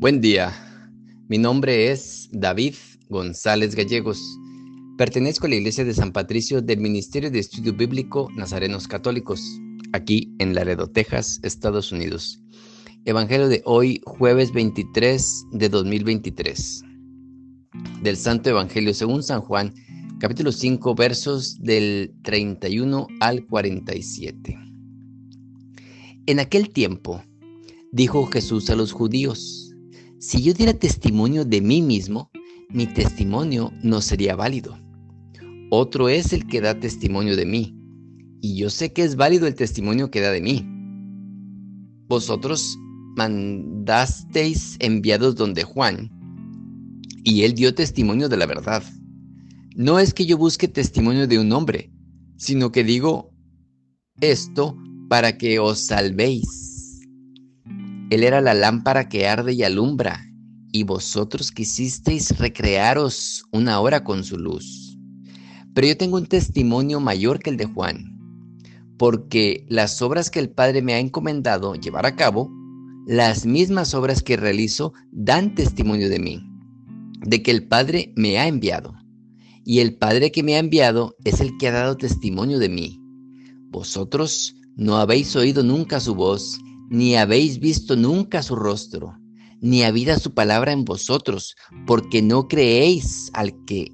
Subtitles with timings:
[0.00, 0.50] Buen día,
[1.28, 2.72] mi nombre es David
[3.10, 4.18] González Gallegos.
[4.96, 9.42] Pertenezco a la Iglesia de San Patricio del Ministerio de Estudio Bíblico Nazarenos Católicos,
[9.92, 12.40] aquí en Laredo, Texas, Estados Unidos.
[13.04, 16.82] Evangelio de hoy, jueves 23 de 2023.
[18.02, 19.74] Del Santo Evangelio según San Juan,
[20.18, 24.58] capítulo 5, versos del 31 al 47.
[26.24, 27.22] En aquel tiempo,
[27.92, 29.59] dijo Jesús a los judíos,
[30.20, 32.30] si yo diera testimonio de mí mismo,
[32.68, 34.78] mi testimonio no sería válido.
[35.70, 37.74] Otro es el que da testimonio de mí,
[38.42, 40.66] y yo sé que es válido el testimonio que da de mí.
[42.06, 42.76] Vosotros
[43.16, 46.10] mandasteis enviados donde Juan,
[47.24, 48.82] y él dio testimonio de la verdad.
[49.74, 51.90] No es que yo busque testimonio de un hombre,
[52.36, 53.32] sino que digo
[54.20, 54.76] esto
[55.08, 56.69] para que os salvéis.
[58.10, 60.26] Él era la lámpara que arde y alumbra,
[60.72, 64.98] y vosotros quisisteis recrearos una hora con su luz.
[65.74, 68.18] Pero yo tengo un testimonio mayor que el de Juan,
[68.98, 72.50] porque las obras que el Padre me ha encomendado llevar a cabo,
[73.06, 76.42] las mismas obras que realizo dan testimonio de mí,
[77.24, 78.94] de que el Padre me ha enviado.
[79.64, 83.00] Y el Padre que me ha enviado es el que ha dado testimonio de mí.
[83.68, 86.58] Vosotros no habéis oído nunca su voz,
[86.90, 89.18] ni habéis visto nunca su rostro,
[89.62, 93.90] ni habida su palabra en vosotros, porque no creéis al que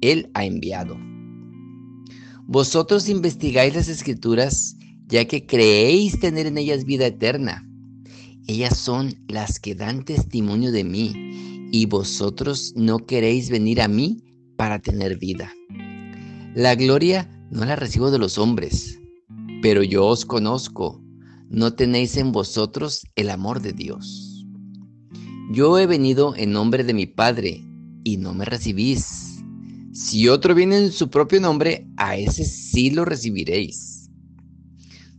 [0.00, 0.98] Él ha enviado.
[2.48, 7.68] Vosotros investigáis las escrituras, ya que creéis tener en ellas vida eterna
[8.48, 14.22] ellas son las que dan testimonio de mí, y vosotros no queréis venir a mí
[14.56, 15.52] para tener vida.
[16.54, 18.98] La gloria no la recibo de los hombres,
[19.62, 21.00] pero yo os conozco,
[21.52, 24.46] no tenéis en vosotros el amor de Dios.
[25.52, 27.62] Yo he venido en nombre de mi Padre,
[28.04, 29.42] y no me recibís.
[29.92, 34.10] Si otro viene en su propio nombre, a ese sí lo recibiréis.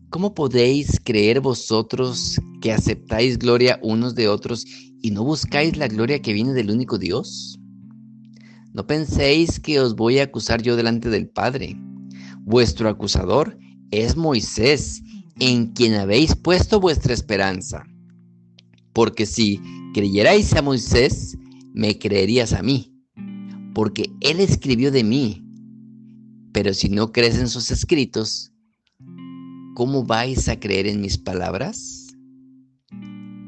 [0.10, 4.66] ¿Cómo podéis creer vosotros que aceptáis gloria unos de otros
[5.04, 7.60] y no buscáis la gloria que viene del único Dios?
[8.74, 11.78] No penséis que os voy a acusar yo delante del Padre.
[12.40, 13.56] Vuestro acusador
[13.92, 15.03] es Moisés,
[15.40, 17.86] en quien habéis puesto vuestra esperanza.
[18.94, 19.60] Porque si
[19.94, 21.38] creyerais a Moisés,
[21.74, 22.94] me creerías a mí,
[23.74, 25.44] porque él escribió de mí.
[26.52, 28.54] Pero si no crees en sus escritos,
[29.76, 32.16] ¿Cómo vais a creer en mis palabras?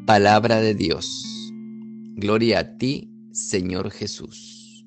[0.07, 1.24] Palabra de Dios.
[2.16, 4.84] Gloria a ti, Señor Jesús.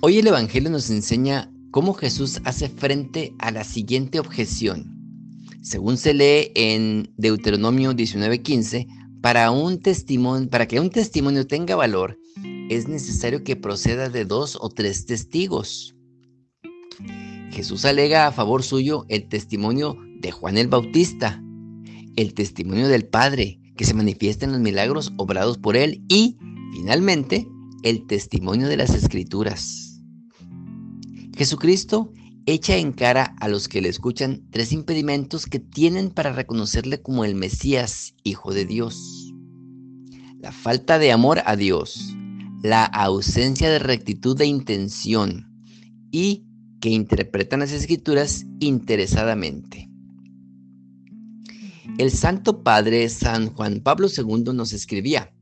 [0.00, 4.94] Hoy el Evangelio nos enseña cómo Jesús hace frente a la siguiente objeción.
[5.60, 8.86] Según se lee en Deuteronomio 19:15,
[9.20, 9.50] para,
[10.50, 12.16] para que un testimonio tenga valor,
[12.70, 15.96] es necesario que proceda de dos o tres testigos.
[17.50, 21.42] Jesús alega a favor suyo el testimonio de Juan el Bautista,
[22.14, 26.38] el testimonio del Padre que se manifiesta en los milagros obrados por él y,
[26.72, 27.48] finalmente,
[27.82, 29.93] el testimonio de las Escrituras.
[31.36, 32.12] Jesucristo
[32.46, 37.24] echa en cara a los que le escuchan tres impedimentos que tienen para reconocerle como
[37.24, 39.32] el Mesías, Hijo de Dios.
[40.38, 42.14] La falta de amor a Dios,
[42.62, 45.50] la ausencia de rectitud de intención
[46.12, 46.44] y
[46.80, 49.90] que interpretan las escrituras interesadamente.
[51.98, 55.32] El Santo Padre San Juan Pablo II nos escribía,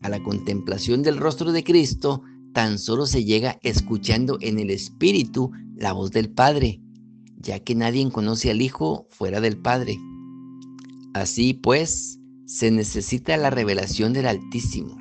[0.00, 2.22] a la contemplación del rostro de Cristo
[2.52, 6.80] tan solo se llega escuchando en el Espíritu la voz del Padre,
[7.38, 9.98] ya que nadie conoce al Hijo fuera del Padre.
[11.14, 14.96] Así pues, se necesita la revelación del Altísimo.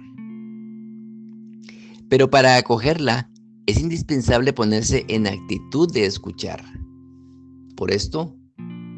[2.10, 3.30] Pero para acogerla,
[3.66, 6.64] es indispensable ponerse en actitud de escuchar.
[7.76, 8.36] Por esto,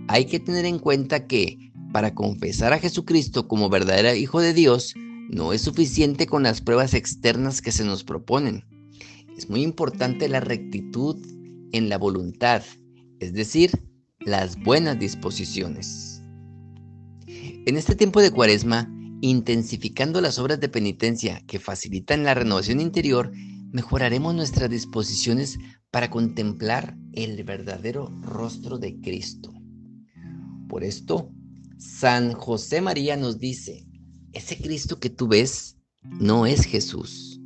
[0.07, 4.95] hay que tener en cuenta que para confesar a Jesucristo como verdadero Hijo de Dios,
[5.29, 8.63] no es suficiente con las pruebas externas que se nos proponen.
[9.37, 11.17] Es muy importante la rectitud
[11.71, 12.63] en la voluntad,
[13.19, 13.71] es decir,
[14.19, 16.21] las buenas disposiciones.
[17.27, 18.89] En este tiempo de cuaresma,
[19.21, 23.31] intensificando las obras de penitencia que facilitan la renovación interior,
[23.71, 25.57] mejoraremos nuestras disposiciones
[25.89, 29.53] para contemplar el verdadero rostro de Cristo.
[30.67, 31.31] Por esto,
[31.77, 33.85] San José María nos dice,
[34.33, 37.39] ese Cristo que tú ves no es Jesús.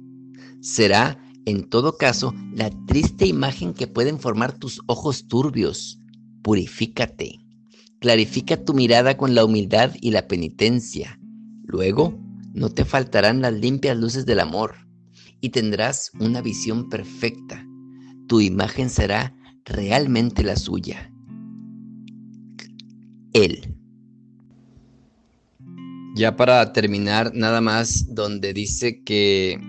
[0.61, 5.99] Será, en todo caso, la triste imagen que pueden formar tus ojos turbios.
[6.41, 7.39] Purifícate.
[7.99, 11.19] Clarifica tu mirada con la humildad y la penitencia.
[11.63, 12.19] Luego,
[12.53, 14.75] no te faltarán las limpias luces del amor
[15.41, 17.65] y tendrás una visión perfecta.
[18.27, 19.35] Tu imagen será
[19.65, 21.11] realmente la suya.
[23.33, 23.75] Él.
[26.17, 29.59] Ya para terminar, nada más donde dice que,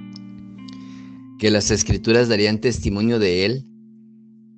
[1.39, 3.67] que las escrituras darían testimonio de Él.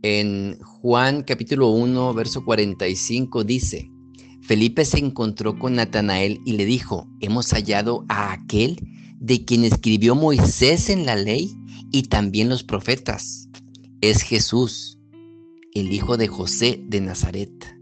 [0.03, 3.91] En Juan capítulo 1, verso 45 dice,
[4.41, 8.79] Felipe se encontró con Natanael y le dijo, hemos hallado a aquel
[9.19, 11.53] de quien escribió Moisés en la ley
[11.91, 13.49] y también los profetas.
[14.01, 14.97] Es Jesús,
[15.75, 17.80] el hijo de José de Nazaret.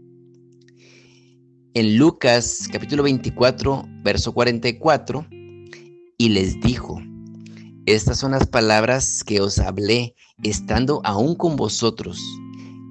[1.75, 5.27] En Lucas capítulo 24, verso 44,
[6.17, 6.99] y les dijo,
[7.85, 12.19] estas son las palabras que os hablé estando aún con vosotros,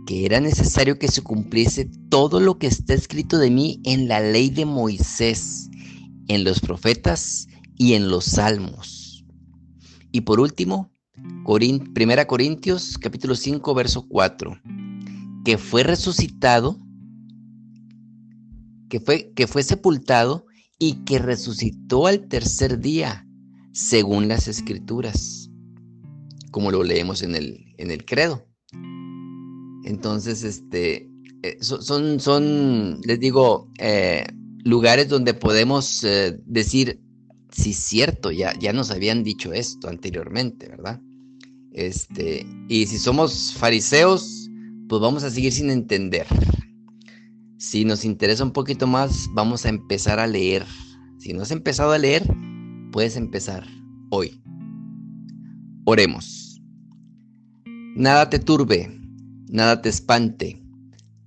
[0.06, 4.20] que era necesario que se cumpliese todo lo que está escrito de mí en la
[4.20, 5.68] ley de Moisés,
[6.28, 9.24] en los profetas y en los salmos.
[10.12, 10.92] Y por último,
[11.94, 14.60] Primera Corintios capítulo 5 verso 4,
[15.44, 16.78] que fue resucitado,
[18.88, 20.46] que fue, que fue sepultado
[20.78, 23.26] y que resucitó al tercer día,
[23.72, 25.50] según las escrituras,
[26.50, 28.46] como lo leemos en el, en el credo.
[29.84, 31.08] Entonces, este,
[31.42, 34.26] eh, son, son, les digo, eh,
[34.64, 37.00] lugares donde podemos eh, decir,
[37.50, 41.00] sí, cierto, ya, ya nos habían dicho esto anteriormente, ¿verdad?
[41.72, 44.50] Este, y si somos fariseos,
[44.88, 46.26] pues vamos a seguir sin entender.
[47.58, 50.64] Si nos interesa un poquito más, vamos a empezar a leer.
[51.18, 52.22] Si no has empezado a leer,
[52.92, 53.66] puedes empezar
[54.10, 54.40] hoy.
[55.84, 56.60] Oremos.
[57.96, 59.00] Nada te turbe,
[59.48, 60.62] nada te espante,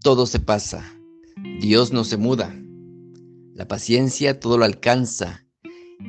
[0.01, 0.83] todo se pasa.
[1.59, 2.55] Dios no se muda.
[3.53, 5.45] La paciencia todo lo alcanza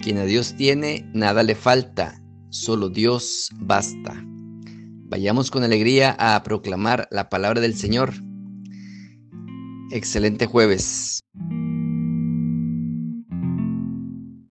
[0.00, 4.14] quien a Dios tiene, nada le falta, solo Dios basta.
[5.04, 8.12] Vayamos con alegría a proclamar la palabra del Señor.
[9.92, 11.22] Excelente jueves.